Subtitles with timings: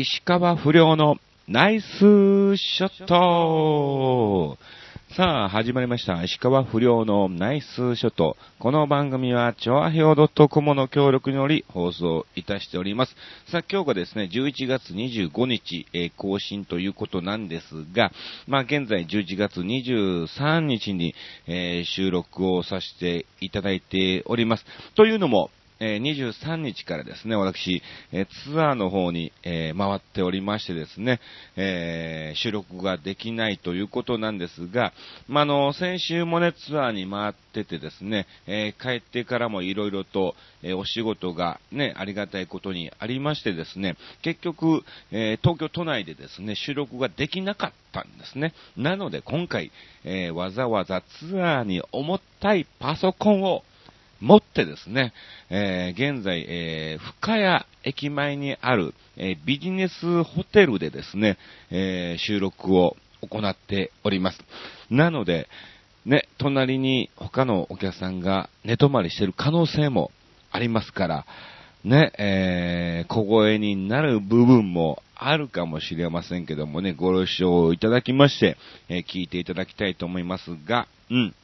[0.00, 1.16] 石川不良の
[1.48, 4.56] ナイスショット
[5.16, 6.22] さあ、始まりました。
[6.22, 8.36] 石川不良のナイスショット。
[8.60, 13.16] この番組は、チョアヘオ .com の協力により放送いたしております。
[13.50, 18.12] さあ、今日がですね、11月25日、え更新ということなんですが、
[18.46, 21.16] まあ、現在11月23日に、
[21.48, 24.66] え収録をさせていただいております。
[24.94, 25.50] というのも、
[25.80, 27.82] え23日からですね、私、
[28.12, 31.20] えツアーの方に、え回っておりましてですね、
[31.56, 34.92] え収録ができないということなんですが、
[35.28, 48.52] まあ、の、先週もね、ツアーに回っててですね、え帰ってからもいろいろと、えお仕事がね、ありがたいことにありましてですね、結局、え東京都内でですね、収録ができなかったんですね。
[48.76, 49.70] なので今回、
[50.04, 53.62] えわざわざツアーに重たいパソコンを
[54.20, 55.12] 持ってですね、
[55.50, 61.38] えー現在、えー深谷駅前にある、えービジネスホテルでですね、
[61.70, 64.38] えー収録を行っております。
[64.90, 65.48] なので、
[66.04, 70.10] ね、隣に他のお客さんが寝泊まりしてる可能性も
[70.50, 71.26] ありますから、
[71.84, 78.56] ね、えー小声になる部分もあるかもしれませんけどもね、ご了承いただきまして、
[78.88, 81.34] えー聞いていただきたいと思いますが、うん。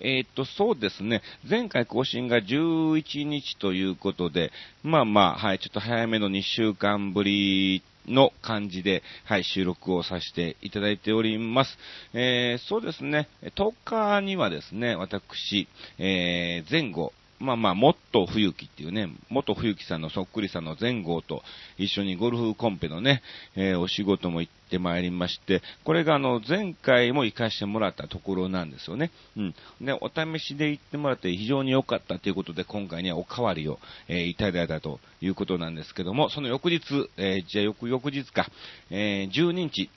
[0.00, 1.22] えーっと、そうですね。
[1.48, 4.50] 前回更新が11日ということで、
[4.82, 11.78] まあまあ、はい、ちょっと早めの2週間ぶりの感じで、はい、収録をさせていただいております。
[12.14, 13.28] えーそうですね。
[13.56, 21.42] 10日にはですね、私、えー前後、まあまあ、もっと冬木っていうね、元冬木さんのそっくりさんの前後と
[21.78, 23.22] 一緒にゴルフコンペのね、
[23.56, 29.10] えーお仕事も行ってまいりまして、これがあの、前回も行かしてもらったところなんですよね。
[29.36, 29.54] うん。
[29.80, 38.46] で、お試しで行ってもらって非常に良かったということで、今回には、おかわりを、えーいただいたということなんですけども、その翌日、えーじゃあ翌々日か、
[38.90, 39.90] えー12日、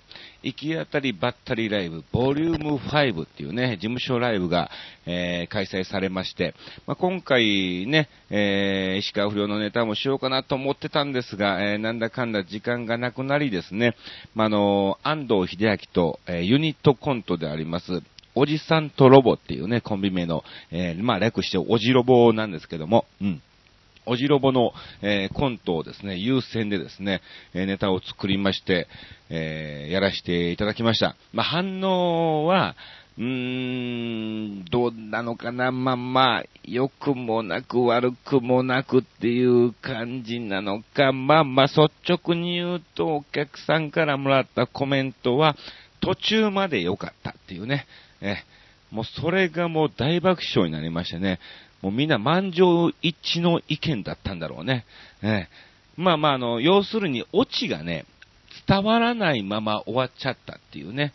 [0.43, 4.69] 行き当たりばったりライブ、ボリューム5っていうね、事務所ライブが、
[5.05, 6.55] えー開催されまして、
[6.87, 13.95] まあ、今回ね、えー石川不良のネタもしようかなと思ってたんですが、えーなんだかんだ時間がなくなりですね、
[14.35, 18.01] まあ、あの安藤秀明と、えーユニットコントであります、
[18.35, 23.41] おじさんとロボっていうね、コンビ名の、えーまあ、略しておじロボなんですけども、うん。
[24.05, 27.21] おじロボの、えーコントをですね、優先でですね、
[27.53, 28.87] えネタを作りまして、
[29.29, 31.15] えーやらせていただきました。
[31.31, 32.75] まあ、反応は、
[33.17, 33.23] うー
[34.61, 41.11] ん、どうなのかなまあまあ、良くもなく悪くもなくっていう感じなのか。
[41.11, 45.55] まあまあ、率直に言うと、お客さんからもらったコメントは、
[46.01, 47.85] 途中まで良かったっていうね。
[48.21, 48.37] え
[48.93, 51.39] もうそれがもう大爆笑になりましてね。
[51.83, 54.85] もうみんな満場一致の意見だったんだろうね。
[55.21, 55.49] ええ
[55.95, 58.05] まあまあ、あの、要するにオチがね、
[58.67, 61.13] 伝わらないまま終わっちゃったっていうね。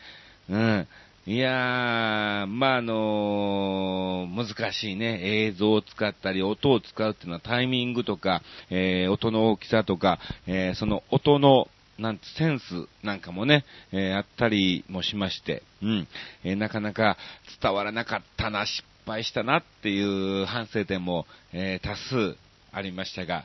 [0.49, 0.87] うん。
[1.27, 5.21] いやー、まあ、あのー難しいね。
[5.47, 11.67] 映像を使ったり、音を使うっていうのはタイミングとか、えー音の大きさとか、えーその音の、
[11.99, 16.09] なんてセンスなんかもね、えーあったりもしまして、うん。
[16.45, 17.17] えーなかなか
[17.61, 22.37] 伝わらなかったな、失敗したなっていう反省点も、えー多数
[22.71, 23.45] ありましたが、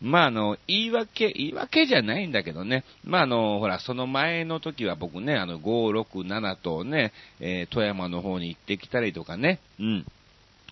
[0.00, 2.84] まあ、あの、言い訳、言い訳じゃないんだけどね。
[3.04, 10.06] まあ、あの、ほら、その前の時は僕ね、あの、5、6、7とね、えー富山の方に行ってきたりとかね、うん。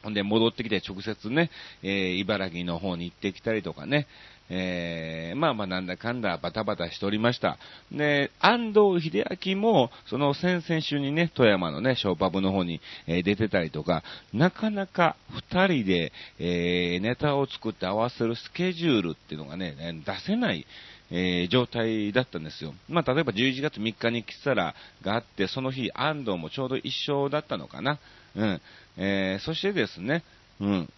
[0.03, 1.51] ほんで、戻ってきて直接ね、
[1.83, 4.07] えー茨城の方に行ってきたりとかね、
[4.53, 7.57] えーまあまあなんだかんだバタバタしておりました。
[7.93, 14.03] で、安藤秀明も、その先々週にね、富山のね、ショーパブの方に、え出てたりとか、
[14.35, 15.17] なかなか
[15.53, 19.75] 二人で、えーネタを作って合わせるスケジュールっていうのがね、
[20.05, 20.67] 出せない、
[21.13, 22.75] えー状態だったんですよ。
[22.89, 27.99] まあ、例えば11月3日にキサラがあって、その日、安藤もちょうど一緒だったのかな。
[28.35, 28.61] うん。
[28.97, 30.25] えーそしてですね、
[30.61, 30.89] うん。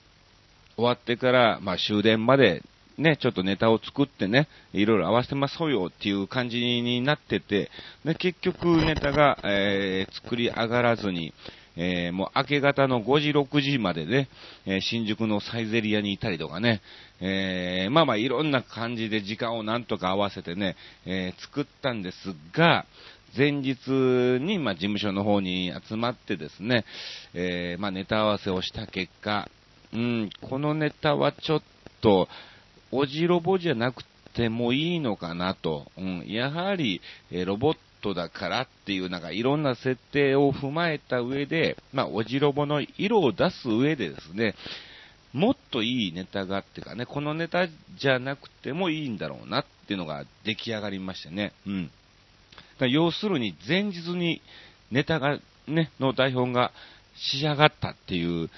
[0.77, 2.63] 終わってから、まあ、終電まで、
[3.03, 7.71] ね、ちょっとネタを作ってね、いろいろ合わせてますよっていう感じになってて、
[8.05, 11.35] で、結局ネタが、えー作り上がらずに、
[11.77, 14.29] えーもう明け方の5時、6時までね、
[14.67, 16.81] えー新宿のサイゼリアにいたりとかね、
[17.21, 22.87] えーまあまあいろんな感じで時間をなんとか合わせてね、え作ったんですが、
[23.37, 23.89] 前日
[24.41, 26.85] に、まあ、事務所の方に集まってですね、
[27.33, 29.49] えまあ、ネタ合わせをした結果、
[29.95, 31.63] うん、このネタはちょっ
[32.01, 32.29] と、
[32.93, 34.05] おじロボじゃなく
[34.35, 35.91] てもいいのかなと。
[35.97, 37.01] うん、やはり、
[37.31, 44.55] えロボットだからっていう、なんかいろんな設定を踏まえた上で、まあ、おじロボの色を出す上でですね、
[45.33, 47.67] もっといいネタがあってかね、このネタ
[47.97, 51.53] じゃなくてもいいんだろうなっていうのが出来上がりましてね。
[51.67, 51.91] うん。
[52.79, 54.43] だ要するに前日に
[54.91, 56.73] ネタが、ね、の台本が
[57.15, 58.51] 仕上がったっていう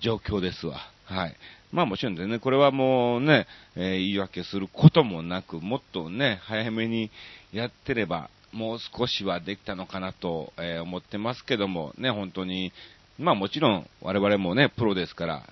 [0.00, 0.80] 状況ですわ。
[1.04, 1.36] はい。
[1.72, 3.46] まあもちろんでね、これはもうね、
[3.76, 7.10] えー、言い訳することもなく、もっとね、早めに
[7.52, 12.72] やってれば、もう少しはできたのかなと、えー、思ってますけども、ね、本当に、
[13.18, 15.42] まあもちろん我々もね、プロですから、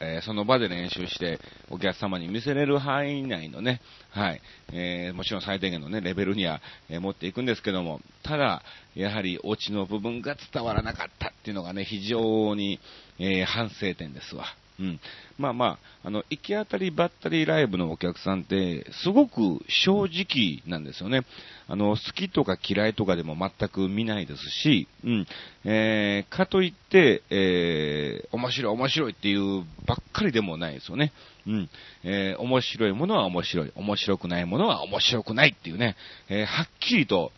[0.00, 1.38] えー、その場で練習して、
[1.68, 4.40] お客様に見せれる範囲内のね、はい、
[4.72, 8.62] えー、もちろん最低限のね、レベルには、えー、持っていくんですけども、ただ、
[8.94, 12.80] やはりオチの部分が伝わらなかったっていうのがね、非常に、
[13.18, 14.46] え反省点ですわ。
[14.80, 15.00] うん。
[15.38, 21.22] まあまあ、あの、行き当たりばったりライブのお客さんって、すごく正直なんですよね。
[21.68, 25.26] あの、好きとか嫌いとかでも全く見ないですし、うん。
[25.64, 31.12] えー、かといって、えー、面白い面白いっていうばっかりでもないですよね。
[31.46, 31.70] うん。
[32.02, 35.96] えー、面白いものは面白い、面白くないものは面白くないっていうね、
[36.28, 37.32] えー、はっきりと、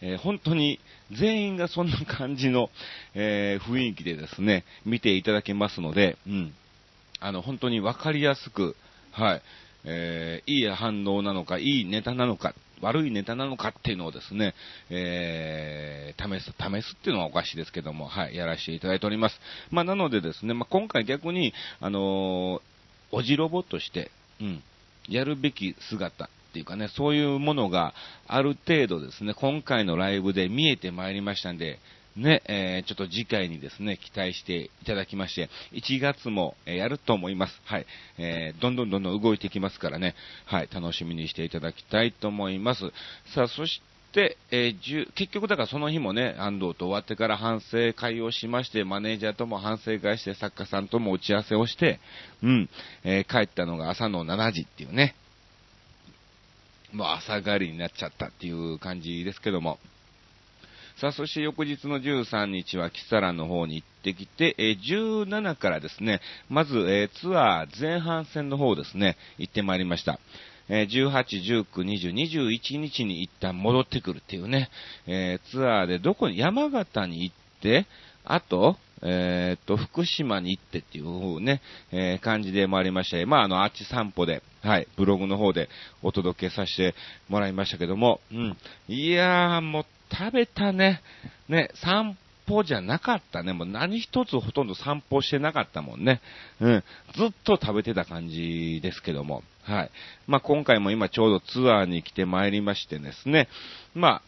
[0.00, 0.80] えー、本当に
[1.12, 2.70] 全員がそんな感じの、
[3.14, 6.54] えー、雰囲気でですね、見ていただけますので、うん。
[7.24, 8.76] あの、本当にわかりやすく、
[9.10, 9.42] はい、
[9.84, 14.54] えー、いい反応なのか、いいネタなのか、悪いネタなのかっていうのをですね、
[14.90, 19.40] えー、試す、試すっていうのはおかしいですけども、はい、やらせていただいております。
[19.70, 24.10] まあ、なのでですね、まあ、今回逆に、あのー、おじロボとして、
[24.42, 24.62] うん、
[25.08, 27.94] やるべき姿っていうかね、そういうものが
[28.26, 31.78] ある程度ですね、今回のライブで見えてまいりましたんで、
[32.16, 37.60] ね、えー、ちょっと次回にですね、期待していただきまして、1月も、え、やると思います。
[37.64, 37.86] はい。
[38.18, 40.14] えー、どんどんどんどん動いていきますからね、
[40.46, 42.92] はい、楽しみにしていただきたいと思います。
[43.34, 43.82] さあ、そし
[44.12, 51.98] て、えー、結局だからその日もね、安藤と終わってから反省会をしまして、マネージャーとも反省会して、作家さんとも打ち合わせをして、
[52.42, 52.70] うん、
[53.02, 55.16] えー、帰ったのが朝の7時っていうね、
[56.92, 59.80] もう朝帰りになっちゃったっていう感じですけども、
[61.00, 70.20] さあ、そして翌日の13日はキサラの方に行ってきて、えー、17からですね、まず、えー、ツアー前半戦の方ですね、行ってまいりました。
[70.68, 74.70] えー、18、19、20、21日に一旦戻ってくるっていうね、
[75.06, 77.86] えー、ツアーでどこに、山形に行って、
[78.24, 81.60] あと、え、っと、福島に行ってっていうね、
[81.92, 85.68] えー、感じで回りまして、まあ、あの、あっち散歩で、はい、ブログの方で
[86.02, 86.94] お届けさせて
[87.28, 88.56] もらいましたけども、うん。
[88.88, 91.00] いやー、もう食べたね。
[91.48, 92.16] ね、散
[92.46, 93.52] 歩じゃなかったね。
[93.52, 96.20] もう何一つほとんど散歩してなかったもんね。
[96.60, 96.84] うん。
[97.16, 99.42] ずっと食べてた感じですけども。
[99.62, 99.90] はい。
[100.26, 103.48] まあ、今回も今ちょうどツアーに来てまいりましてですね。
[103.94, 104.22] まあ、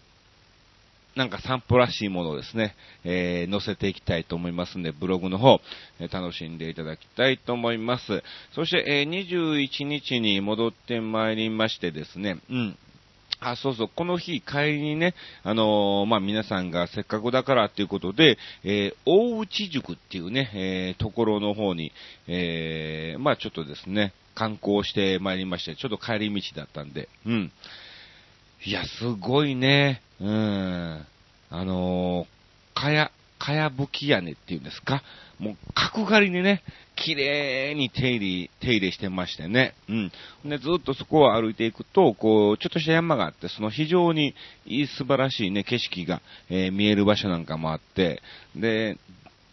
[1.17, 2.75] なんか散歩らしいものをですね、
[3.05, 5.61] えー、載せていきたいと思いますんで、ブログの方、
[5.99, 8.22] えー、楽しんでいただきたいと思います。
[8.55, 12.79] そして、えー、21日に戻ってまいりましてですね、うん、
[13.41, 21.93] あ、そうそう、この日帰りにね、あのー、まあ、皆さんがせっかくだからっていうことで、えー、大内塾っていうね、えー、ところの方に、
[22.29, 27.53] えー、まあ、ちょっとですね、観光してまいりまして、ちょっと帰り道だったんで、うん。
[28.65, 31.06] いや、すごいね、うん。
[31.50, 35.03] あのー、かや、かやぶき屋根っていうんですか？
[35.38, 36.62] もう角刈りにね、
[36.97, 39.75] 綺麗に手入れ、手入れしてましてね。
[39.88, 40.12] うん。
[40.44, 44.35] で、ずっとそこを歩いていくと、こう、ちょっとした山があって、その非常に
[44.96, 48.22] 素晴らしいね、景色が、えー、見える場所なんかもあって、
[48.55, 48.96] で、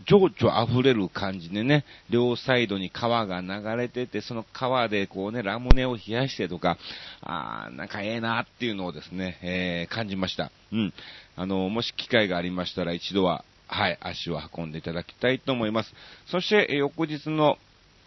[0.06, 6.78] 情緒溢れる感じでね、両サイドに川が流れてて、その川でこうね、ラムネを冷やしてとか、
[7.22, 10.52] あー、なんかええなっていうのをですね、えー、感じました。
[10.72, 10.94] うん。
[11.36, 15.96] あの、もし機会がありましたら一度は、はい、足を運んでいただきたいと思います。
[16.28, 17.58] そして、翌日の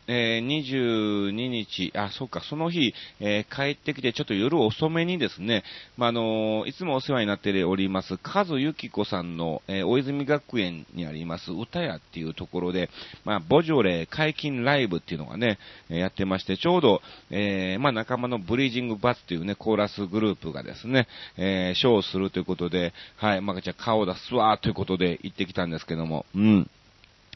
[0.09, 5.65] えー、22日、あ、そうか、その日、えー、帰ってきて、ちょっと夜遅めにですね、
[5.97, 12.91] まあ、のー、いつもお世話になっております、カズユキコさんの、え大泉学園にあります、歌屋っていうところで、
[13.25, 15.59] まあ、ボジョレ解禁ライブっていうのがね、
[15.89, 26.71] やってまして、ちょうど、えまあ、仲間のブリージングバツっていうね、コーラスグループがですね、えショーをするということで、はい、まあ、じゃあ顔出すわーということで行ってきたんですけども、うん。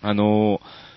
[0.03, 0.91] あのー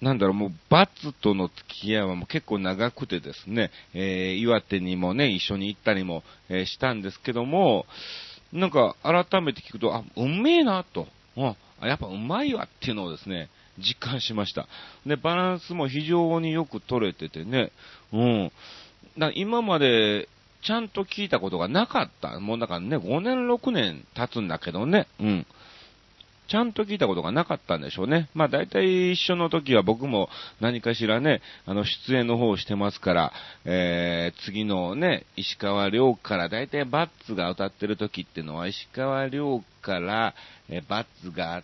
[0.00, 7.86] なんだろう、もう、バツとの付き合いはもう結構長くてですね、えー、岩手にもね、一緒に行ったりも、えー、したんですけども、
[8.52, 11.08] なんか、改めて聞くと、あ、うめえな、と。
[11.36, 13.48] あ、やっぱうまいわっていうのをですね、
[13.78, 14.66] 実感しました。
[15.04, 17.72] で、バランスも非常によく取れててね、
[18.12, 18.52] うん。
[19.18, 20.28] だ今まで、
[20.62, 22.40] ちゃんと聞いたことがなかった。
[22.40, 25.46] もうだからね、5年、6年経つんだけどね、うん。
[26.48, 28.28] ちゃんと聞いたことがなかったんでしょうね。
[28.34, 30.28] まあ大体一緒の時は僕も
[30.60, 33.32] 何かしらね、あの出演の方をしてますから、
[33.64, 40.34] えー、次のね、石川遼から大体バッツが歌ってる時ってのは石川遼から、
[40.68, 41.62] えー、バッツがあっ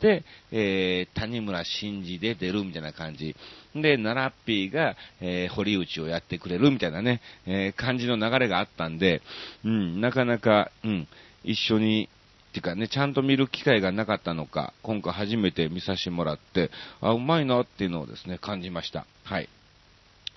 [0.00, 3.36] て、えー、谷村新司で出るみたいな感じ。
[3.74, 9.22] で、ナラッピーが、えー、堀内をやってくれるみたいなね、えー、感じの流れがあったんで、
[9.64, 11.08] うん、なかなか、うん、
[11.44, 12.08] 一緒に
[12.52, 19.06] っていうかね、ちゃんと見る機会がなかったのか、今回初めて見させてもらって、あ、うまいなっていうのをですね、感じました。
[19.24, 19.48] はい。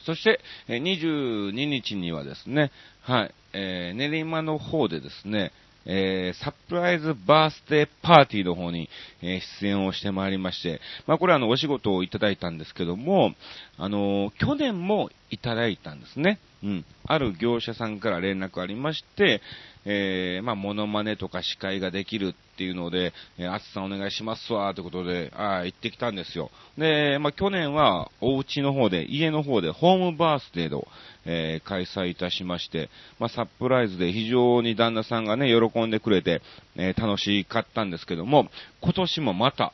[0.05, 5.51] そして、22日にはですね、はい、えー、練馬の方でですね、
[5.85, 8.89] えー、サプライズバースデーパーティーの方に、
[9.21, 13.33] えー、出演をしてまいりまして、まあこれはあの、お仕事をいただいたんですけども、
[13.77, 16.39] あのー、去年もいただいたんですね。
[16.63, 16.85] うん。
[17.05, 19.41] ある業者さんから連絡ありまして、
[19.85, 26.49] えー、まあ、モノマネとか司会ができるっていうので、えー、あつさんお願いしますわ、ということで、あ行ってきたんですよ。
[26.77, 30.87] で、まあ、去年は、お家の方で、家の方で、ホームバースデーを、
[31.25, 36.41] えー、開催いたしまして、まあ、サプライズで非常に旦那さんがね、喜んでくれて、
[36.77, 38.47] えー、楽しかったんですけども、
[38.81, 39.73] 今年もまた、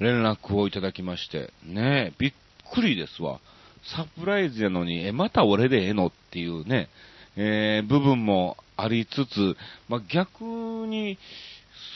[0.00, 2.32] 連絡をいただきまして、ねびっ
[2.74, 3.40] くりですわ。
[3.96, 6.88] サプライズやのに、え、また俺でええのっていうね、
[7.36, 9.56] えー、部分もありつつ、
[9.88, 11.18] まあ、逆に、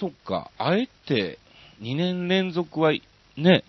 [0.05, 1.39] そっか、あえて
[1.81, 2.93] 2年連続は
[3.39, 3.65] ね、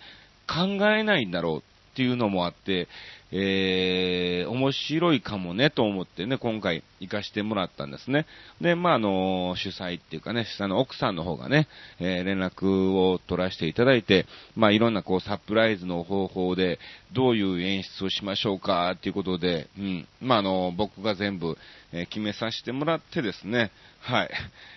[0.46, 2.88] 考えないんだろうっていうのもあって、
[3.32, 8.26] えー、面白いかもねと思ってね、今回行かしてもらったんですね。
[8.60, 16.78] で、まあ、あの、主催っていうかね、主催の奥さんの方がね、えー、連絡を取らせていただいて、まあ、いろんなこうサプライズの方法で、
[17.14, 21.56] どういう演出をしましょうかっていうことで、うん、まあ、あの、僕が全部、
[21.94, 24.30] えー、決めさせてもらってですね、はい、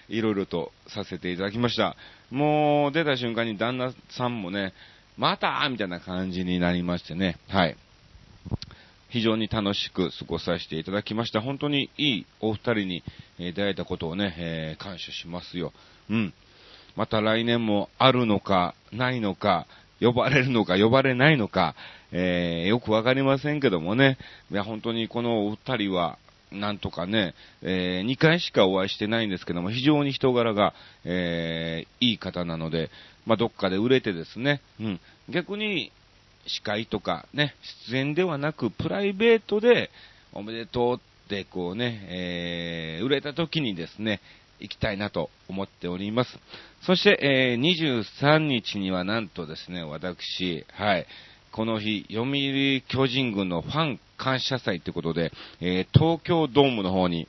[0.08, 1.98] いろいろとさせていただきました。
[2.32, 4.74] もう、出た瞬間に旦那さんもね、
[5.20, 7.76] またみたいな感じになりましてね、はい。
[9.10, 11.42] 非常に楽しく過ごさせていただきました。
[11.42, 13.04] 本当にいいお二人に、
[13.38, 15.74] 出会えたことをね、えー、感謝しますよ。
[16.10, 16.34] うん。
[16.96, 19.68] また来年もあるのか、ないのか、
[20.00, 21.76] 呼ばれるのか、呼ばれないのか、
[22.14, 24.18] えー、よくわかりませんけどもね。
[24.52, 26.18] いや、本当にこのお二人は、
[26.52, 30.74] なんとかね、えー、2回しかお会いしてないんですけども、非常に人柄が、
[31.06, 32.90] えー、いい方なので、
[33.26, 35.92] まあ、どっかで売れてですね、うん、逆に、
[36.48, 37.54] 司会とかね、
[37.90, 39.92] 出演ではなく、プライベートで、
[40.34, 44.20] おめでとうってこうね、えー、売れた時にですね、
[44.60, 46.40] 行きたいなと思っております。
[46.82, 51.06] そして、えー、23日にはなんとですね、私、はい、
[51.52, 57.28] この日、読売巨人軍のファン感謝祭ということで、えー、東京ドームの方に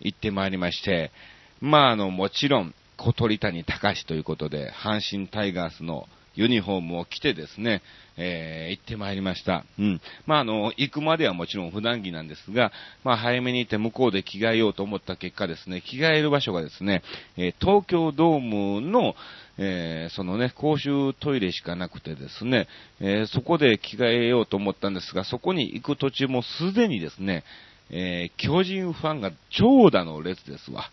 [0.00, 1.12] 行ってまいりまして、
[1.60, 6.06] まあ、あの、もちろん、小鳥谷隆ということで、阪神タイガースの
[6.40, 7.82] ユニフォームを着てですね、
[8.16, 9.66] えー、行ってまいりました。
[9.78, 10.00] うん。
[10.26, 12.72] まあ、あの、行くまではもちろん普段着なんですが、
[13.04, 17.02] まあ、早めに行って向こうで着替えようと思った結果ですね、着替える場所がですね、
[17.36, 19.14] えー、東京ドームの、
[19.58, 22.68] えー、そのね、公衆トイレしかなくてですね、
[23.00, 27.44] えそこで着替えようと思ったんですが、そこに行く途中もすでにですね、
[27.90, 30.90] え巨人ファンが長蛇の列ですわ。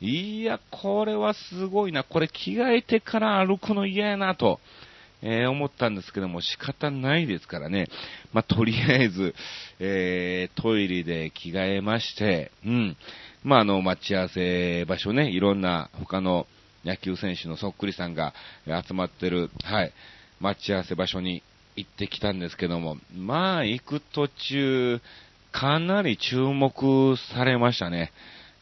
[0.00, 2.04] いや、これはすごいな。
[2.04, 4.58] これ着替えてから歩くの嫌やなと、
[5.22, 7.88] えー、思ったんですけども仕方ないですからね。
[8.32, 9.34] まあ、とりあえず、
[9.78, 12.96] えー、トイレで着替えまして、うん。
[13.44, 16.46] まあ、あの、待ち合わせ場所ね、いろんな他の
[16.84, 18.32] 野球選手のそっくりさんが
[18.66, 19.92] 集まってる、はい、
[20.40, 21.42] 待ち合わせ場所に
[21.76, 25.00] 行ってきたんですけども、まあ、行く途中、
[25.52, 28.12] かなり注目されましたね。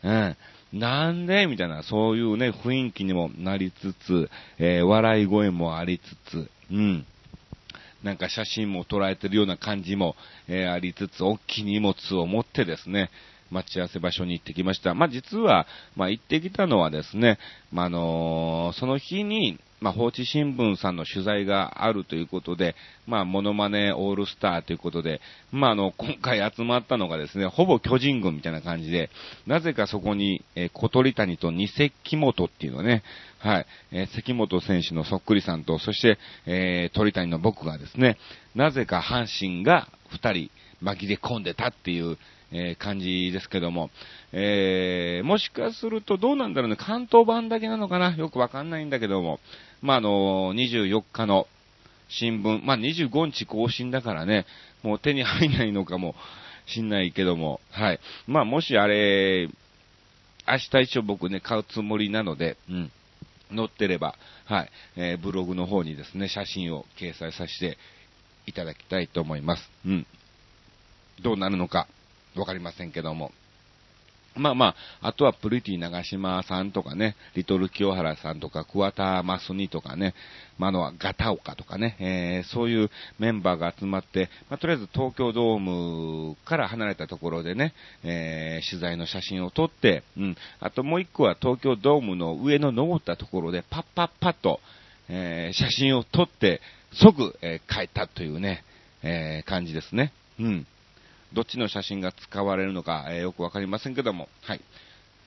[0.03, 0.37] うん。
[0.73, 7.07] なんでみたいな、そういうね、雰囲気にもなりつつ、えー、笑い声もありつつ、うん。
[8.03, 10.15] なんか写真も捉えてるような感じも、
[10.47, 13.11] えー、ありつつ、大きい荷物を持ってですね、
[13.51, 14.95] 待ち合わせ場所に行ってきました。
[14.95, 17.39] まあ、実は、まあ、行ってきたのはですね、
[17.73, 22.75] まあ、あのー、その日に、まあ、放置新聞さんの取材があるということで、
[23.07, 25.21] まあ、モノマネオールスターということで、
[25.53, 29.11] まあ、あの、今回集まったのがですね、ほぼ巨人軍みたいな感じで、
[29.47, 33.03] なぜかそこに、え、小鳥谷と二関本っていうのね、
[33.39, 38.19] はい、えー、関本選手のそっくりさんと、そして、えー、鳥谷の僕がですね、
[38.55, 40.51] なぜか阪神が二人
[40.83, 42.19] 紛れ込んでたっていう、
[42.51, 43.91] えー、感じですけども、
[44.33, 48.15] えー、もしかするとどうなんだろうね、関東版だけなのかな。
[48.17, 49.41] よくわかんないんだけども、
[49.83, 51.47] まあ、あの、24日の
[52.09, 54.47] 新聞、まあ、25日更新だからね、
[54.83, 56.15] もう手に入らないのかも
[56.67, 58.01] しんないけども、はい。
[58.27, 59.49] まあ、もしあれ、
[60.47, 62.93] 明日一応僕ね、買うつもりなので、うん。
[63.55, 64.15] 載ってれば、
[64.45, 67.79] はい、えー、ブログの方にですね、写真を掲載させて
[68.47, 69.71] いただきたいと思います。
[69.87, 70.07] うん。
[71.23, 71.89] どうなるのか、
[72.39, 73.33] わかりませんけども。
[74.39, 74.67] まあま
[75.01, 80.15] あ、あとはプリティ長島さんとかね、リトル清原さんとか、桑田マスニとかね、
[80.59, 94.61] まあ、のはガタオカとかね、えー、そういうメンバーが集まって、まあ、とりあえず東京ドームから離れたところでね、えー、取材の写真を撮って、うん、あともう一個は東京ドームの上の登ったところで、パッパッパッと、
[95.09, 96.61] えー、写真を撮って、
[96.93, 98.65] 即、えー、帰ったというね、
[99.03, 100.13] え、感じですね。
[100.41, 100.67] うん。
[101.33, 104.61] どっちの写真が使われるのか、えー、よくわかりませんけども、はい。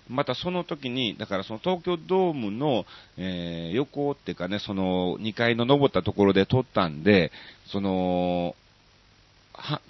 [0.09, 2.85] またその時に、だからその東京ドームの、
[3.17, 7.31] えー、横っていうかね、その2階の登ったところで撮ったんで、
[7.67, 8.55] その、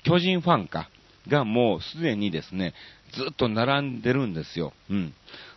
[0.04, 0.90] 巨人ファンか、
[1.28, 2.74] がもうすでにですね、
[3.14, 4.74] ずっと並んでるんですよ。
[4.90, 5.14] うん。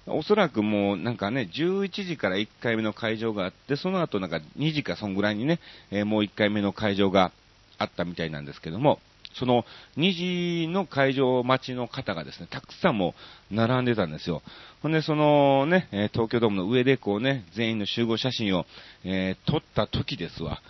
[0.07, 7.33] おそらくもうなんかね、11時から1回目の会場があって、その後なんか2時かそんぐらいにね、えー、もう1回目の会場が
[7.79, 8.99] あったみたいなんですけども、
[9.35, 9.65] その
[9.97, 13.15] 2時の会場待ちの方がですね、たくさんも
[13.51, 14.43] 並んでたんですよ。
[14.83, 18.67] ほんで、そのね、東京ドームの上でこうね、全員の集合写真を、
[19.05, 20.61] えー、撮った時ですわ。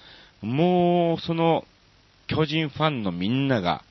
[0.41, 1.65] もう、その、
[2.27, 3.83] 巨人ファンのみんなが、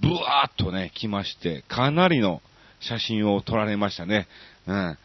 [0.00, 2.42] ブワーっとね、来まして、かなりの
[2.80, 4.26] 写真を撮られましたね。
[4.66, 4.98] うん。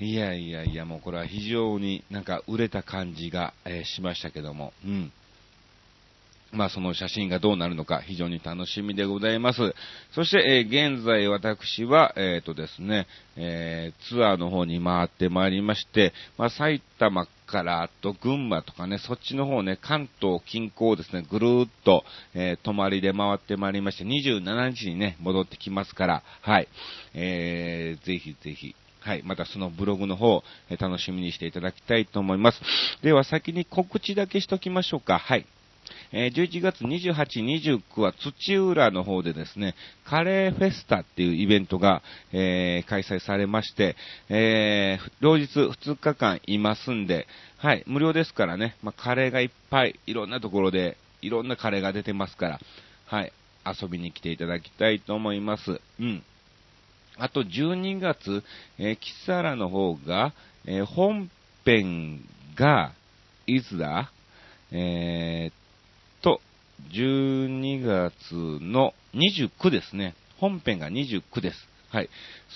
[0.00, 5.12] いやいやいや、もうこれは非常になんか売れた感じが、えー、しましたけども、うん。
[6.52, 9.74] まあ、その写真がどうなるのか非常に楽しみでございます。
[10.14, 26.68] そして、えー、現在私は、えっ、ー、とですね、えー、ツアーの方に回ってまいりまして、まあ、埼玉からあと群馬とかね、そっちの方ね、関東近郊ですね、ぐるーっと、えー、泊まりで回ってまいりまして、27日にね、戻ってきますから、はい、
[27.14, 29.22] えー、ぜひぜひ、はい。
[29.24, 32.60] またそのブログの方、え楽しみにしていただきたいと思います。
[33.02, 35.18] では先に告知だけしときましょうか。
[35.18, 35.46] はい。
[36.12, 39.74] えー、11月28、29は土浦の方でですね、
[40.04, 43.96] カレーフェスタっていうイベントが、えー、開催されまして、
[44.28, 47.26] えー、両日2日間いますんで、
[47.58, 52.60] はい、無料ですからね、まあ、カレーがいっぱい、いろんなところで、いろんなカレーが出てますから、
[53.06, 53.32] はい、
[53.66, 55.80] 遊びに来ていただきたいと思います。
[56.00, 56.22] うん。
[57.16, 58.44] あと12月、
[58.78, 60.32] えー、キサラの方が、
[60.64, 61.30] えー、本
[61.64, 62.20] 編
[62.54, 62.92] が、
[63.46, 64.12] いつだ？
[64.70, 65.57] えー、
[66.92, 70.14] 12月の29ですね。
[70.38, 71.68] 本編が29です。
[71.90, 72.08] はい。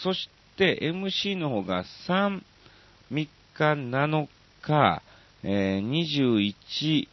[0.02, 2.40] そして、MC の方が3、
[3.10, 4.28] 3日、7
[4.62, 5.02] 日、
[5.42, 7.08] えー、21、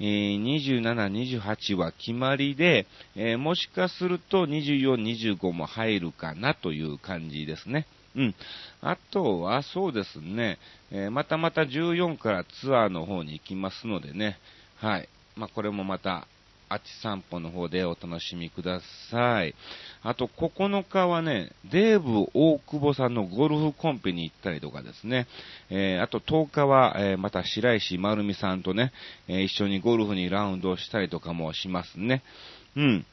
[0.00, 0.42] えー、
[0.82, 2.86] 27、28は決まりで、
[3.16, 4.94] えー、もしかすると24、
[5.36, 7.86] 25も入るかなという感じですね。
[8.16, 8.34] うん。
[8.80, 10.58] あとは、そうですね、
[10.90, 14.38] えー、またまた14からツアーの方に行きますのでね、
[14.76, 15.08] はい。
[15.36, 16.28] まあ、これもまた、
[16.68, 19.54] あち散歩の方でお楽しみください。
[20.02, 25.26] あと9日はね、デーブ大久保さんのゴルフコンペに行ったりとかですね、
[25.70, 28.92] えー、あと10日は、えー、また白石丸美さんとね、
[29.28, 32.22] えー、一緒にゴルフにラウンドをしたりとかもしますね。
[32.76, 33.06] うん。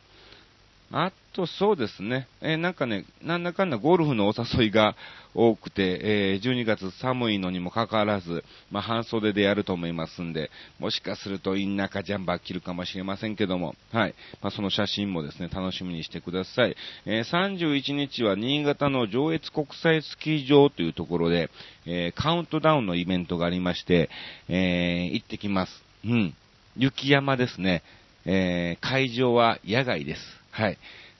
[0.93, 2.27] あと、そうですね。
[2.41, 4.95] えー、なんかね、なんだかんだゴルフのお誘いが
[5.33, 14.15] 多くて、えー、12月寒いのにもかかわらず、まあ、半袖でやると思いますんで、もしかするとインナーかジャンバー着るかもしれませんけども、はい。
[14.41, 16.75] まあ、その写真もですね、楽しみにしてください。
[17.05, 21.49] えー、31日は新潟の上越国際スキー場というところで、
[21.85, 24.09] えカウントダウンのイベントがありまして、
[24.49, 25.83] え行ってきます。
[26.05, 26.35] うん。
[26.77, 27.81] 雪山ですね。
[28.25, 30.40] え会場は野外です。
[30.51, 30.77] はい。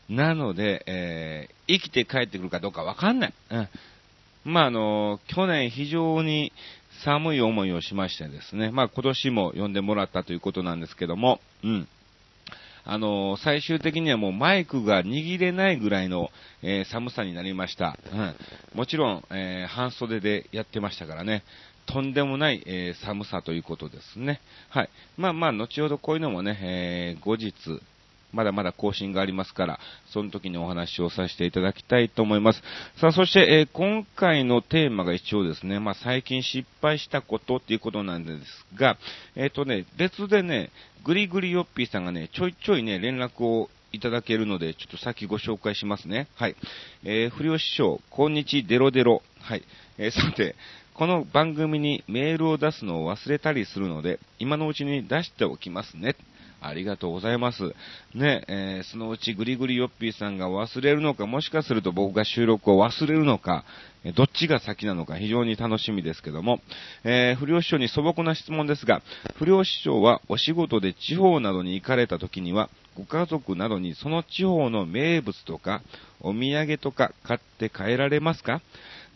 [0.09, 3.33] なので、えー、生きて帰ってくるかどうかわかんない。
[3.49, 3.69] うん。
[4.43, 6.51] まあ、あの、去年非常に
[7.03, 11.87] 寒い思いをしましてですね、まあ、今年も呼んでもらったということなんですけども、うん。
[12.83, 16.31] あの最終的にはもうマイクが握れないぐらいの、
[16.63, 17.97] えー、寒さになりました。
[18.11, 18.35] うん。
[18.73, 21.43] もちろん、えー、半袖でやってましたからね。
[21.85, 24.41] とんでもない、えー、寒さということですね。
[24.69, 24.89] はい。
[25.17, 27.53] まあまあ、後ほどこういうのもね、え後日、
[28.31, 32.61] まだまだ更新がありますから、その時にお話をさせていただきたいと思います。
[32.97, 38.97] さあ、そして、えー、今回のテーマが一応ですね、まあ、最近失敗したことっていうことなんですが、
[39.35, 40.69] えっ、ー、とね、別でね、
[41.03, 46.27] ぐりぐりよっぴーさんがね、ちょいちょいね、連絡をいただけるので、ちょっと先ご紹介しますね。
[46.35, 46.55] はい。
[47.03, 49.21] えー、不良師匠、こんにちデロデロ。
[49.39, 49.63] はい。
[49.97, 50.55] えー、さて、
[50.93, 56.15] この番組にメールを出すのを忘れたりするので、今のうちに出しておきますね。
[56.61, 57.73] ありがとうございます。
[58.13, 63.65] ね、えー、そのうちグリグリヨッピーさんが忘れるのか、もしかすると僕が収録を忘れるのか、
[64.15, 66.61] どっちが先なのか非常に楽しみですけども、
[67.03, 69.01] えー、不良師匠に素朴な質問ですが、
[69.35, 75.81] 不良師匠はお仕事で地方などに行かれた時には、ご家族などにその地方の名物とか、
[76.19, 78.61] お土産とか買って帰られますか？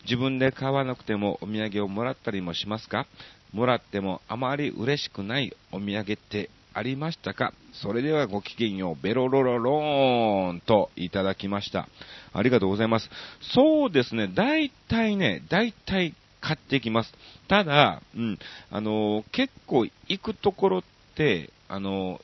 [0.04, 3.06] 自分で買わなくてもお土産をもらったりもしますか？
[3.52, 7.54] もらってもあまり嬉しくないお土産ってありましたか？
[7.72, 11.88] それではごきげんよう、ベロロロローンといただきました。
[12.34, 13.08] ありがとうございます。
[13.54, 17.14] そうですね、大体ね、大体買ってきます。
[17.48, 18.38] ただ、うん、
[18.70, 20.82] あの結構行くところっ
[21.14, 22.20] て、あの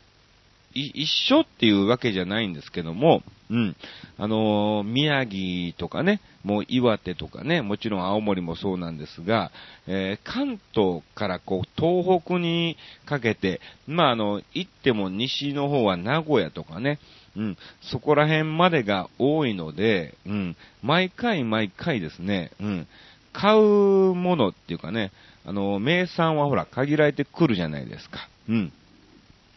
[0.75, 3.77] 一緒っていうわけじゃないんですけども、うん。
[4.17, 9.53] あのー、宮城とかね、もう岩手とかね、もちろん青森もそうなんですが、
[9.87, 16.99] えー、関東からこう、東北にかけて、まあ、あの、行っても西の方は名古屋とかね、
[17.37, 22.87] うん、そこら辺までが多いので、うん、毎回毎回ですね、うん、
[23.33, 25.13] 買うものっていうかね、
[25.45, 28.29] あの、名産はほら、限られてくるじゃないですか。
[28.49, 28.73] うん。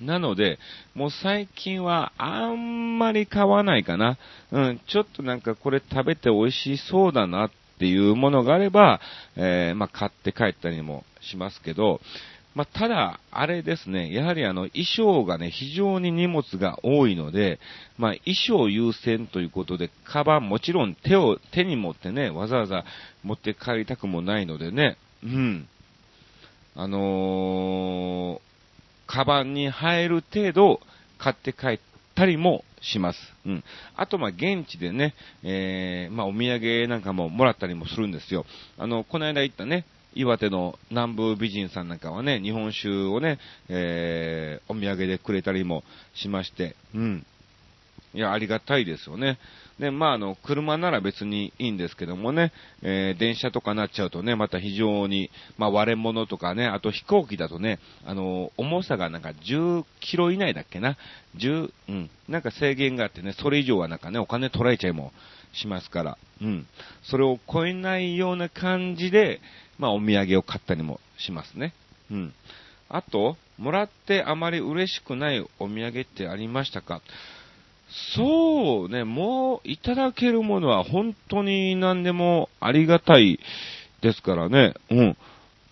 [0.01, 0.59] なので、
[0.93, 4.17] もう最近はあんまり買わないかな。
[4.51, 8.99] うん、ちょっとなんかこれ食べて美味しそうだなっていうものがあれば、
[9.35, 12.01] えー、まあ、買って帰ったりもしますけど、
[12.55, 17.59] まあ、ただ、あれですね、やはりあの、衣装がね、非常に荷物が多いので、
[17.97, 22.85] まあ、衣装優先ということで、カバンもちろん手を、手に持ってね、わざわざ
[23.23, 25.67] 持って帰りたくもないのでね、うん。
[26.75, 28.54] あのー、
[29.07, 30.79] カバンに入る程度
[31.17, 31.79] 買って帰っ
[32.15, 33.19] たりもします。
[33.45, 33.63] うん。
[33.95, 35.13] あと、ま、現地でね、
[35.43, 38.45] えー、まあ、お土産なんかももらったりもするんですよ。
[38.77, 43.37] あの、この間行ったね、岩手の南部美人さんなんかはね、日本酒をね、
[43.69, 47.25] えー、お土産でくれたりもしまして、うん。
[48.15, 49.37] いや、ありがたいですよね。
[49.79, 60.97] で、まあ、あの、車なら別にいいんですけどもね、えー、電車とかなっちゃうとね、また非常に、まあ、割れ物とかね、あと飛行機だとね、あの、重さがなんか10キロ以内だっけな、
[61.37, 65.11] 10、うん、なんか制限があってね、それ以上はなんかね、お金取られちゃいも
[65.53, 66.65] しますから、うん。
[67.03, 69.41] それを超えないような感じで、
[69.77, 71.73] まあ、お土産を買ったりもしますね。
[72.09, 72.33] うん。
[72.87, 77.01] あと、もらってあまり嬉しくないお土産ってありましたか？
[77.87, 83.39] そうね、もういただけるものは本当に何でもありがたい
[84.01, 84.73] ですからね。
[84.89, 85.17] うん。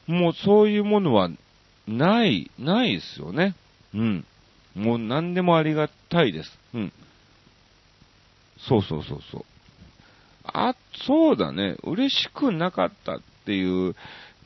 [0.08, 1.30] もうそういうものは
[1.88, 3.56] ない、ないですよね。
[3.94, 4.26] うん。
[4.76, 6.60] もう何でもありがたいです。
[6.74, 6.94] うん。
[8.68, 9.46] そうそうそうそう。
[10.46, 11.76] あ、そうだね。
[11.84, 13.96] 嬉しくなかったっていう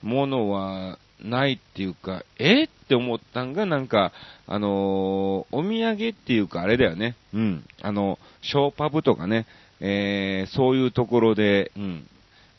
[0.01, 4.12] ものはないっていうか、えって思ったんが、なんか、
[4.45, 7.15] あのー、お土産っていうか、あれだよね。
[7.34, 7.65] うん。
[7.82, 9.45] あの、ショーパブとかね、
[9.80, 12.08] えー、そういうところで、うん。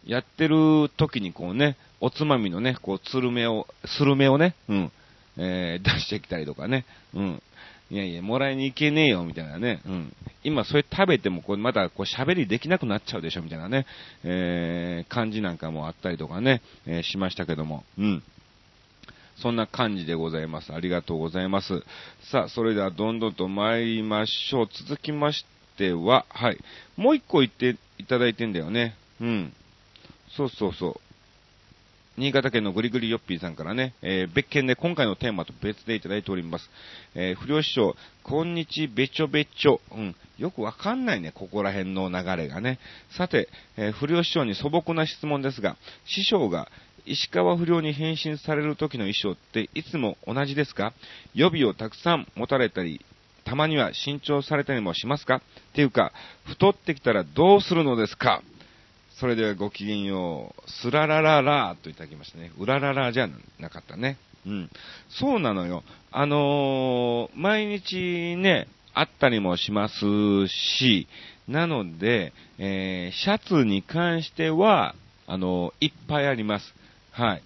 [0.06, 4.92] やってる時にこうね、おつまみのね、こう、つるめを、スルメをね、うん。
[5.36, 7.42] えー、出してきたりとかね、うん。
[7.90, 9.80] いやいや、もらいに行けねえよ、みたいなね。
[9.86, 10.12] うん。
[10.44, 13.86] 今、それ食べても、こう、また、こう、喋りできなくなっちゃうでしょ、みたいなね。
[14.24, 17.84] えー、感じなんかもあったりとかね、えー、しましたけども。
[17.98, 18.22] うん。
[19.40, 20.72] そんな感じでございます。
[20.72, 21.82] ありがとうございます。
[22.30, 24.68] さあ、それではどんどんと参りましょう。
[24.68, 25.46] 続きまし
[25.76, 26.58] ては、はい。
[26.96, 28.96] もう一個言っていただいてんだよね。
[29.20, 29.52] うん。
[30.36, 31.00] そうそうそう。
[32.18, 36.68] 新潟県のぐりぐりよっぴーさんからね、えー、別件で今回のテーマと別でいただいております。
[37.14, 39.80] えー、不良師匠、こんにちべちょべちょ。
[39.92, 40.16] うん。
[40.36, 42.80] よくわかんないね、ここら辺の流れがね。
[43.16, 46.68] さて、えー、不良師匠に素朴な質問ですが、師匠が
[47.08, 50.92] 石川不良に変身される時の衣装っていつも同じですか？
[51.34, 53.04] 予備をたくさん持たれたり、
[53.44, 55.36] たまには新調されたりもしますか？
[55.36, 55.40] っ
[55.74, 56.12] ていうか、
[56.44, 58.42] 太ってきたらどうするのですか？
[59.18, 60.70] それではごきげんよう。
[60.70, 62.52] スララララーといただきましたね。
[62.58, 64.16] うらららじゃなかったね。
[64.46, 64.70] うん。
[65.08, 65.82] そうなのよ。
[66.12, 71.08] あのー、毎日ね、あったりもしますし、
[71.48, 74.94] なので、えー、シャツに関しては、
[75.26, 76.74] あのー、いっぱいあります。
[77.18, 77.42] はい。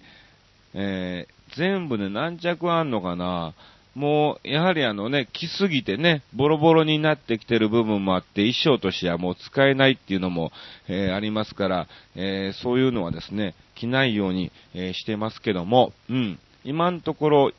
[0.75, 3.53] えー、全部で何着あんのかな？
[3.95, 10.51] もう、やはりあのね、着すぎてね、ボロボロになってきてる部分もあって、衣装としてはもう使えないっていうのも、
[10.87, 16.39] えー、ありますから、えー、そういうのはですね、着ないように、えー、してますけども、うん。
[16.63, 17.51] 今のところ、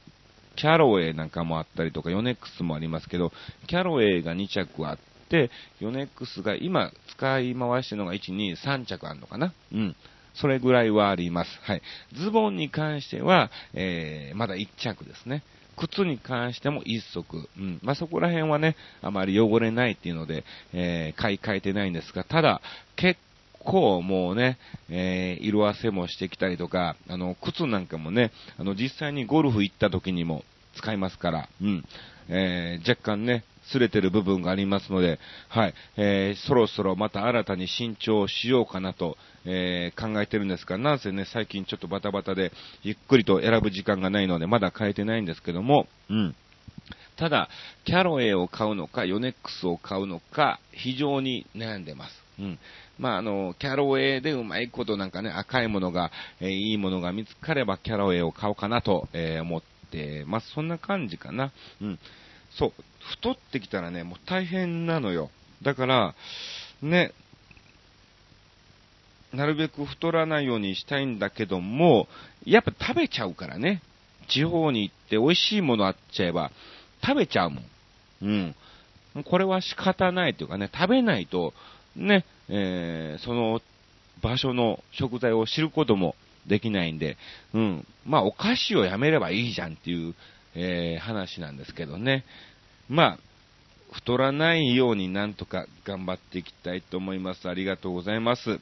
[0.56, 3.32] キャロウェイなんかもあったりとか、ヨネックスもありますけど、
[3.68, 4.98] キャロウェイが2着あっ
[5.28, 5.50] て、
[5.80, 9.52] ヨネックスが今使い回してるのが1、2、3着あるのかな？
[9.72, 9.96] うん。
[10.34, 11.50] それぐらいはあります。
[11.62, 11.82] はい。
[12.12, 15.42] ズボンに関しては、えー、まだ1着ですね。
[15.76, 17.48] 靴に関しても一足。
[17.56, 17.80] うん。
[17.82, 22.60] まあ、そこら辺はね、あまり汚れないっていうので、えー、買い替えてないんですが、ただ、
[22.96, 23.18] 結
[23.64, 30.44] 構もうね、えー、色あせもしてきたりとか、あの、靴なんかもね、あの、実際にゴルフ行った時にも
[30.76, 31.84] 使いますから、うん。
[32.28, 46.34] えー、若干ね、擦れてる部分がありますので、はい、えー、そろそろまた新たに新調しようかなと、えー、考えてるんですが、なんせね、最近ちょっとバタバタで、ゆっくりと選ぶ時間がないので、まだ変えてないんですけども、うん。
[47.16, 47.48] ただ、
[47.84, 52.24] キャロエを買うのか、ヨネックスを買うのか、非常に悩んでます。
[52.38, 52.58] うん。
[52.98, 60.50] まあ、あの、キャロウェイでうまいことなんかね、赤いものが、えー、いいものが見つかればキャロウェイを買おうかなと、えー、思ってます。
[60.50, 61.52] そんな感じかな。
[61.80, 61.98] うん。
[62.56, 62.72] そう。
[63.00, 65.30] 太ってきたらね、もう大変なのよ。
[65.62, 66.14] だから、
[66.82, 67.12] ね、
[69.32, 72.08] なるべく太らないようにしたいんだけども、
[72.44, 73.82] やっぱ食べちゃうからね。
[74.28, 76.50] 地方に行って美味しいものあっちゃえば、
[77.04, 77.64] 食べちゃうもん。
[78.22, 79.24] うん。
[79.24, 81.52] これは仕方ないというかね、食べないと、
[81.96, 83.60] ね、えー、その
[84.22, 87.16] 場所の食材を知ることもできないんで、
[87.52, 87.86] うん。
[88.06, 90.14] まあ、お菓子をやめればいいじゃんっていう、
[90.54, 92.24] えー、話なんですけどね。
[92.88, 93.18] まあ、
[93.92, 97.48] 太らないようになんとか頑張っていきたいと思います。
[97.48, 98.60] ありがとうございます。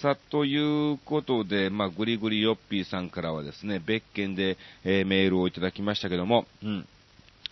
[0.00, 6.86] さ、ということで、まあ、ぐりぐりよっぴーさんからはですね、別件で、えー、メールをいただきましたけども、うん。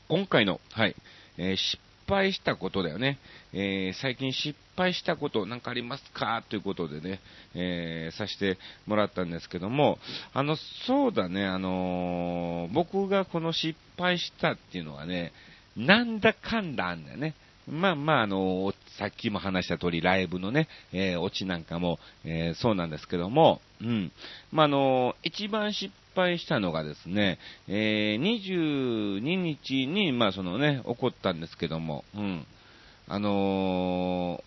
[0.09, 0.94] 今回の、はい、
[1.38, 3.19] えー、失敗したことだよね。
[3.53, 6.45] えー、最近失敗したことなんかありますか？
[6.49, 7.21] ということでね、
[7.55, 9.99] えー、させてもらったんですけども、
[10.33, 15.33] あの、そうだね、あのー、僕がこの失敗したっていうのはね、
[15.77, 17.35] なんだかんだあんだよね。
[17.67, 24.12] まあまあ、あの、さっきも話した通り、ライブのね、えー、オチなんかも、え、そうなんですけども、うん。
[24.53, 32.47] まあ、あの、一番失敗したのがですね、えー、22日に、まあ、そのね、起こったんですけども、うん。
[33.07, 34.42] あの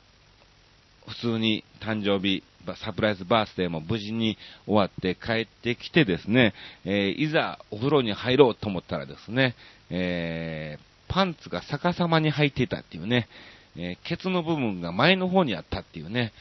[1.07, 2.43] 普通に誕生日、
[2.83, 9.55] サプライズバースデーも無事に終わって帰ってきてですね、えいざお風呂に入ろうと思ったらですね、
[9.89, 13.27] えパンツが逆さまに履いていたっていうね、
[13.77, 16.33] えー、ケツの部分が前の方にあったっていうね、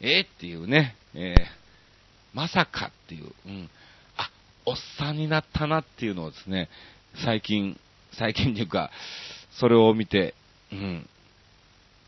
[0.00, 1.59] えー、っていうね、えー、
[2.34, 3.70] まさかっていう、うん、
[4.16, 4.30] あ、
[4.66, 6.68] おっさんになったなっていうのをですね、
[7.24, 7.78] 最近、
[8.12, 8.90] 最近というか、
[9.58, 10.34] それを見て、
[10.72, 11.08] うん、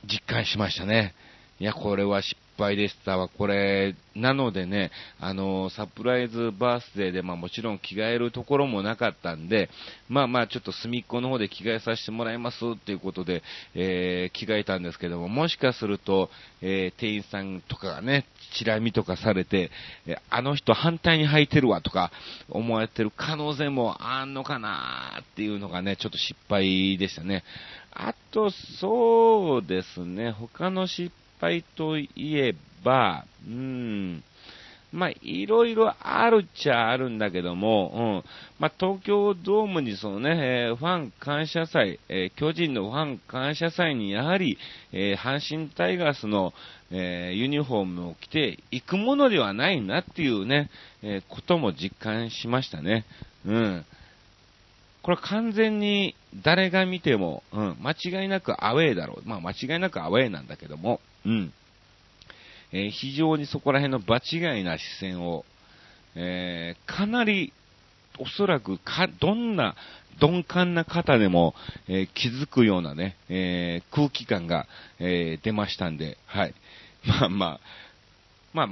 [0.04, 1.14] 実感しましたね。
[1.62, 3.28] いや、これは失敗でしたわ。
[3.28, 9.70] これ、なのでね、あの、サプライズバースデーで、まあもちろん着替えるところもなかったんで、
[10.08, 13.44] まあまあちょっと隅っこの方で着替えさせてもらいますっていうことで、
[13.76, 16.30] えー、着替えたんですけども、もしかすると、
[16.62, 18.26] えー、店員さんとかがね、
[18.58, 19.70] チラ見とかされて、
[20.08, 22.10] えあの人反対に履いてるわとか
[22.48, 27.44] 思われてる可能性もあんのかなっていうのがね、ちょっと失敗でしたね。
[27.92, 34.22] あと、そうですね、他の失敗といえば、うん、
[34.92, 44.58] まあ、いろいろあるっちゃあるんだけども、うん、まあ、東京ドームにそのね、えー、ファン感謝祭、えー、巨人のファン感謝祭にやはり、
[44.92, 46.52] えー、阪神タイガースの、
[46.94, 50.68] えユニフォームを着て行くものではないなっていうね、
[51.02, 53.06] えことも実感しましたね。
[53.46, 53.86] うん。
[55.02, 59.26] これ完全に誰が見ても、うん、間違いなくアウェーだろう。
[59.26, 61.52] まあ間違いなくアウェーなんだけども、うん。
[62.72, 65.44] えー、非常にそこら辺の場違いな視線を、
[66.14, 67.52] えー、かなり、
[68.18, 69.74] おそらくか、どんな
[70.20, 71.54] 鈍感な方でも、
[71.88, 74.66] えー、気づくようなね、え空気感が、
[74.98, 76.54] え出ましたんで、はい。
[77.04, 77.60] まあまあ、
[78.52, 78.68] まあ、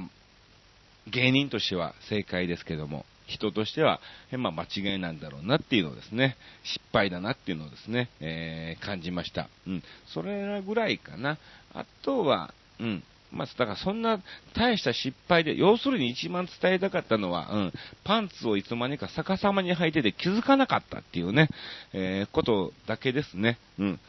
[1.07, 3.99] 芸人としては正解ですけども、人としては、
[4.37, 9.49] まあ、間違いなんだろうなっていうのをですね、失敗だなっていうのをですね、えー、感じました。
[9.67, 9.83] うん。
[10.13, 11.37] それぐらいかな。
[11.73, 13.03] あとは、うん。
[13.31, 14.19] まあ、だからそんな
[14.55, 21.49] 大した失敗で、要するに一番伝えたかったのは、うん、パンツをいつまにか逆さまに履いてて気づかなかったっていうね、
[21.93, 23.57] えー、ことだけですね。
[23.79, 23.99] うん。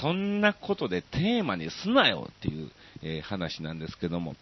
[0.00, 2.70] そんなことでテーマにすなよっていう、
[3.02, 4.34] えー、話なんですけども、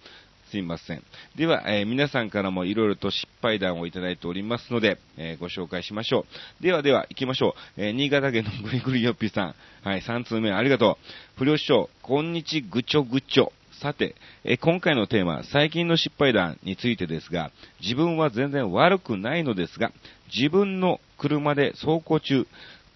[0.50, 1.02] すいません。
[1.36, 6.26] では、えー、皆さんからもいろいろと失敗談をいただいておりますので、えー、ご紹介しましょ
[6.60, 6.62] う。
[6.62, 7.82] ではでは、行きましょう。
[7.82, 9.54] えー、新潟県のぐりぐりよっぴーさん。
[9.82, 11.38] はい、3通目ありがとう。
[11.38, 13.52] 不良師匠、こんにちぐちょぐちょ。
[13.80, 17.50] さて、え今回のテーマ、最近の失敗談についてですが、
[17.82, 19.92] 自分は全然悪くないのですが、
[20.34, 22.46] 自分の車で走行中、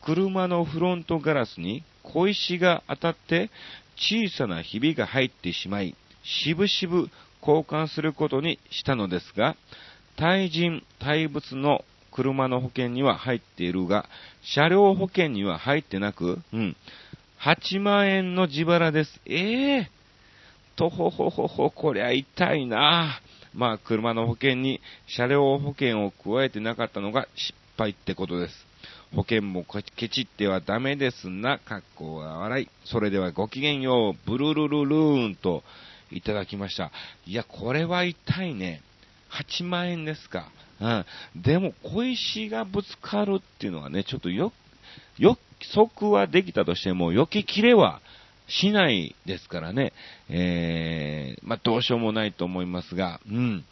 [0.03, 3.51] 車のフロントガラスに小石が当たって
[3.97, 9.57] 小さなひびが入ってしまい、しぶしぶ交換することにしたのですが、
[10.17, 14.09] 対人、対物の車の保険には入っているが、
[14.43, 16.77] 車両保険には入ってなく、うん。
[17.41, 19.21] 8万円の自腹です。
[19.25, 23.21] ええー、とほほほほ、こりゃ痛いな
[23.55, 28.55] まあ、車の保険に車両保険を加えてなかったのが失敗ってことです。
[29.15, 29.65] 保険も
[29.97, 32.69] ケチってはダメですな、格好は笑い。
[32.85, 35.65] それではごきげんよう、ブルルルルーンと
[36.11, 36.91] いただきました。
[37.27, 38.83] いや、これは痛いね。
[39.31, 40.51] 8万円ですか。
[40.81, 41.07] うん。
[41.37, 44.53] でも、小石がぶつかるっていうのはね、ちょっとよ、
[45.19, 45.37] 予
[45.75, 48.01] 測はできたとしても、避けきれは
[48.49, 49.93] しないですからね。
[50.29, 53.65] えー、まあ、どうしようもないと思いますが、うん。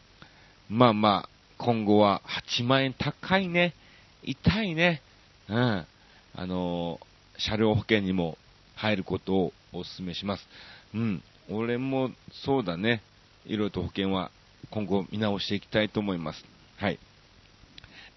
[0.68, 3.74] まあまあ、今後は8万円高いね。
[4.22, 5.02] 痛いね。
[5.48, 5.86] うん。
[6.34, 8.38] あのー、車両保険にも
[8.76, 10.46] 入ることをお勧めします。
[10.94, 11.22] うん。
[11.50, 12.10] 俺も
[12.44, 13.02] そうだね。
[13.46, 14.30] いろいろと保険は
[14.70, 16.44] 今後見直していきたいと思います。
[16.76, 16.98] はい。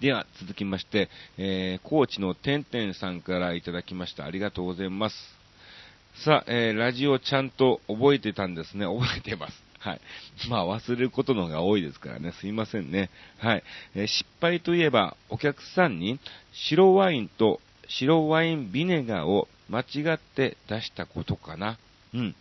[0.01, 4.25] では、続きまして、えー、高知のてんてんさんからいただきました。
[4.25, 5.15] ありがとうございます。
[6.25, 8.85] さあ、えー、ラジオちゃんと覚えてたんですね。
[8.85, 9.63] 覚えてます。
[9.79, 10.01] はい。
[10.49, 12.33] まあ、忘れることの方が多いですからね。
[12.41, 13.09] すいませんね。
[13.37, 13.63] はい。
[13.95, 16.19] えー、失敗といえば、お客さんに
[16.51, 21.77] 白ワインと白ワインビネガーを間違って出したことかな。
[22.13, 22.35] うん。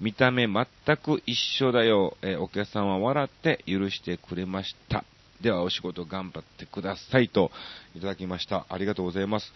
[0.00, 2.16] 見た目全く一緒だよ。
[2.22, 5.04] えー、お客さんは笑って許してくれました。
[5.40, 7.50] ではお仕事頑張ってくださいと
[7.94, 8.66] いただきました。
[8.68, 9.52] ありがとうございます。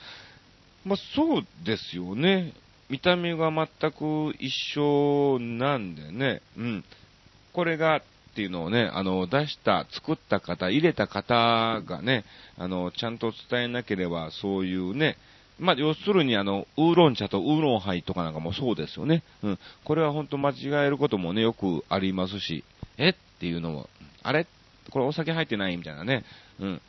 [0.85, 2.53] まあ、そうですよね。
[2.89, 6.43] 見た目が全く一緒なんでね。
[6.57, 6.85] うん。
[7.53, 8.03] これがっ
[8.35, 12.25] ていうのをね、あの、出した、作った方、入れた方がね、
[12.57, 15.17] あの、ちゃんと伝えなければ、そういうね、
[15.63, 19.23] まあ、要するにあの、ウーロン茶とウーロンハイとかなんかもそうですよね。
[19.43, 19.59] うん。
[19.85, 20.55] これは本当間違
[20.87, 22.65] えることもね、よくありますし、
[22.99, 23.11] え？
[23.11, 23.89] っていうのも、
[24.23, 24.47] あれ？
[24.91, 26.25] これお酒入ってないみたいなね。
[26.59, 26.83] うん。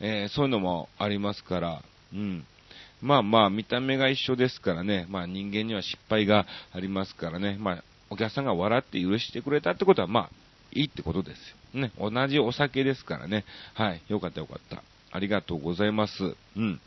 [0.00, 2.44] えー、そういうのもありますから、うん。
[3.00, 5.06] まあまあ、見た目が一緒ですからね。
[5.08, 7.56] まあ人間には失敗がありますからね。
[7.58, 10.30] まあ、お客さんが笑って許してくれたってことは、まあ、
[10.72, 11.38] いいってことです
[11.74, 11.80] よ。
[11.80, 11.92] ね。
[11.98, 13.44] 同じお酒ですからね。
[13.74, 14.02] はい。
[14.08, 14.82] よかったよかった。
[15.10, 16.36] ありがとうございます。
[16.56, 16.80] うん。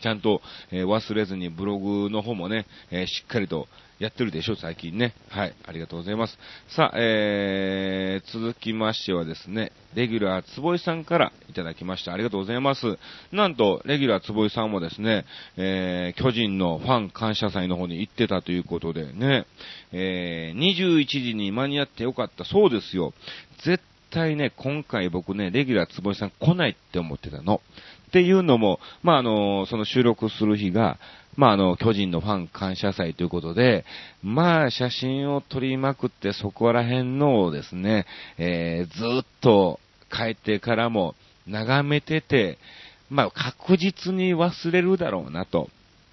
[0.00, 5.12] ちゃんと、えー、忘れずにブログの方もね、えー、しっかりとやってるでしょ、最近ね。
[5.28, 6.38] はい、ありがとうございます。
[6.68, 12.12] さあ、えー、続きましてはですね、レギュラー坪井さんからいただきました。
[12.12, 12.96] ありがとうございます。
[13.32, 15.24] なんと、レギュラー坪井さんもですね、
[15.56, 19.46] えー、巨人のファン感謝祭の方に行ってたということでね、
[19.90, 22.44] えー、21時に間に合ってよかった。
[22.44, 23.14] そうですよ。
[23.64, 27.60] 絶対ね、今回僕ね、レギュラー坪井さん来ないって思ってたの。
[28.08, 30.98] っていうのも、まあ、あの、その収録する日が、
[31.36, 33.84] まあ、あの、巨人のファン感謝祭ということで、
[34.22, 38.06] まあ、写真を撮りまくってそこら辺のをですね、
[38.38, 39.78] えー、ずっと
[40.10, 41.14] 帰ってからも
[41.46, 42.58] 眺めてて、
[43.10, 45.68] まあ、確実に忘れるだろうなと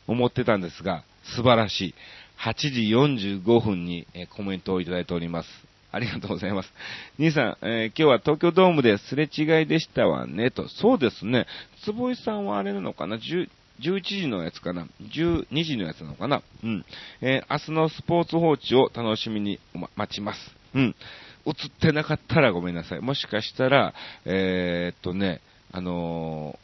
[0.08, 1.03] 思ってたんですが、
[1.36, 1.95] 素晴らしい。
[2.38, 4.05] 8時45分に
[4.36, 5.49] コメントをいただいております。
[5.95, 6.69] ありがとうございます。
[7.17, 10.67] 兄さん、えー、今日は東京ドームですれ違いでしたわね、と。
[10.67, 11.47] そうですね。
[11.86, 16.41] 坪井さんはあれなのかな ?10、11時のやつかな ?12 時のやつなのかな？
[16.65, 16.86] うん。
[17.21, 19.62] えー、明日のスポーツ報知を楽しみに、
[19.95, 20.39] 待ちます。
[20.73, 20.95] うん。
[21.45, 22.99] 映ってなかったらごめんなさい。
[22.99, 23.93] もしかしたら、
[24.25, 25.39] えー、っとね、
[25.71, 26.60] あの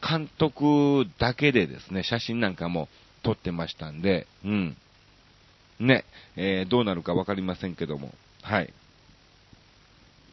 [0.00, 2.88] ー、監督だけでですね、写真なんかも
[3.22, 4.76] 撮ってましたんで、うん。
[5.78, 8.12] ね、えー、どうなるかわかりませんけども。
[8.44, 8.72] はい。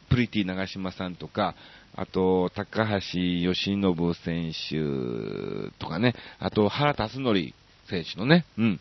[0.10, 1.56] プリティ長島さんとか、
[1.95, 3.82] あと、高橋義信
[4.26, 7.54] 選手とかね、あと、原辰徳
[7.89, 8.80] 選手のね、うん、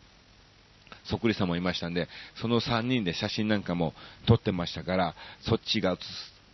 [1.05, 3.95] そっくりさんもいましたんで、その3人で写真なんかも
[4.27, 5.97] 撮ってましたから、そっちが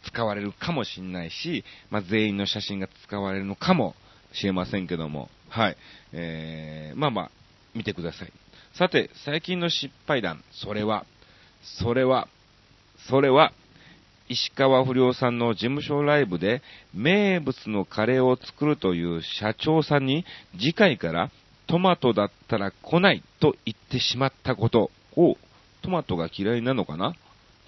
[0.05, 3.95] 使われるかもしれないし、まあ、全員の写真が使われるのかも
[4.35, 5.77] しれませんけども、はい。
[6.13, 7.31] えー、まあまあ、
[7.75, 8.33] 見てください。
[8.75, 11.07] さて、最近の失敗談、それは、
[11.63, 12.29] それは、
[13.09, 13.53] それは、
[14.29, 16.61] 石川不良さんの事務所ライブで
[16.93, 20.25] 名物のカレーを作るという社長さんに
[20.59, 21.31] 次回から
[21.69, 25.37] トマトだったら来ないと言ってしまったことを、
[25.83, 27.15] トマトが嫌いなのかな？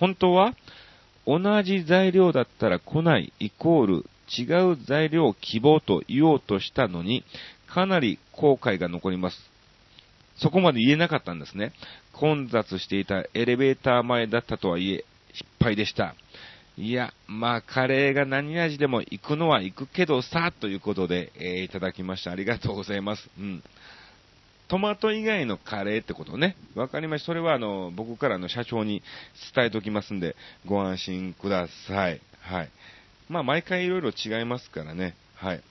[0.00, 0.54] 本当は
[1.26, 7.24] 同じ材料だったら来ないイコール違う材料を希望と言おうとしたのに、
[7.68, 9.36] かなり後悔が残ります。
[10.38, 11.72] そこまで言えなかったんですね。
[12.12, 15.04] 混雑していたエレベーター前だったとはいえ、
[15.38, 16.14] 失敗でした。
[16.76, 22.30] いや、まあ、カレーが何味でも行くのは行くけどさ、ということで、えー、いただきました。
[22.30, 23.28] ありがとうございます。
[23.38, 23.62] うん。
[24.68, 26.54] トマト以外のカレーってことね。
[26.74, 27.26] わかりました。
[27.26, 29.02] それはあの、僕からの社長に
[29.54, 30.36] 伝えておきますんで、
[30.66, 32.20] ご安心ください。
[32.40, 32.70] はい。
[33.28, 35.14] まあ、毎回いろいろ違いますからね。
[35.34, 35.62] はい。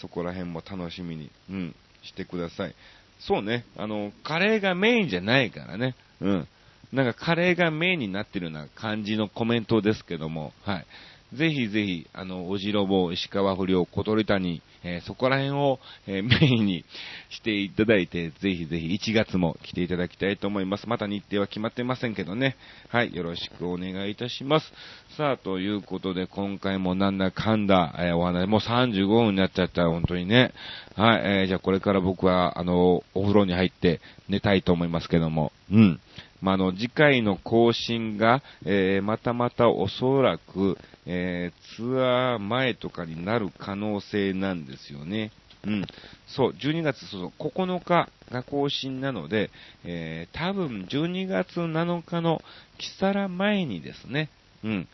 [0.00, 2.74] そこら辺も楽しみに、うん、してください。
[3.20, 6.48] そうね、あの、カレーがメインじゃないからね、うん。
[6.92, 10.86] なんかカレーがメインになってるような感じのコメントですけども、はい。
[11.34, 16.84] ぜひぜひ、あの、おじろぼ、石川不良、小鳥谷、えー、そこら辺を、えー、メインに
[17.30, 20.88] していただいて、ぜひぜひ1月も来ていただきたいと思います。
[20.88, 22.56] また日程は決まってませんけどね。
[22.90, 24.72] はい、よろしくお願いいたします。
[25.16, 30.52] さあ、ということで、今回もなんだかんだ、えー、お話、もう35分になっちゃった、本当にね。
[30.94, 36.00] はい、えー、じゃあこれから僕は、あの、お風呂に入って寝たいと思いますけども、うん。
[36.40, 45.30] まあ、の、次回の更新が、えー、またまたおそらく、えー、ツアー前とかになる可能性なんですよね。
[45.66, 45.86] うん。
[46.28, 49.50] そう、12月そうそう9日が更新なので、
[49.84, 52.42] えー、多分12月7日の
[52.78, 54.30] キサラ前にですね、
[54.64, 54.88] うん。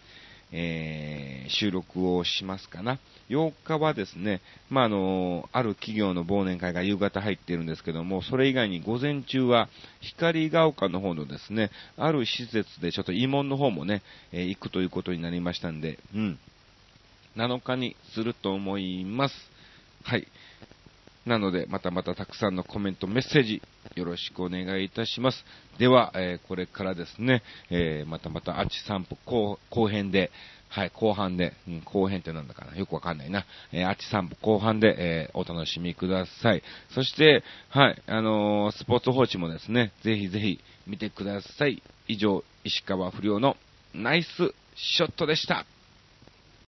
[0.52, 2.98] えー、収録をしますかな。
[3.28, 9.68] 8日はですね、まあ、あの、ある企業の忘年会が夕方入っているんですけども、それ以外に午前中は
[10.00, 14.02] 光が丘の方のですね、ある施設でちょっと慰問の方もね、
[14.32, 16.38] え、行くということになりましたんで、うん。
[17.36, 19.34] 7日にすると思います。
[20.04, 20.26] はい。
[21.24, 23.62] なので、またまたたくさんのコメント、メッセージ、
[23.94, 25.44] よろしくお願いいたします。
[25.78, 30.32] では、えー、これからですね、えー、またまた、あち散歩後後編で、
[30.74, 32.74] はい、後半で、うん、後編ってなんだかな？
[32.78, 33.44] よくわかんないな。
[33.72, 36.62] えー、あち散歩後半で、えー、お楽しみください。
[36.94, 41.82] そして、はい、あのー、スポーツ報知もですね、ぜひぜひ見てください。
[42.08, 43.58] 以上、石川不良の
[43.92, 44.28] ナイス
[44.74, 45.66] ショットでした。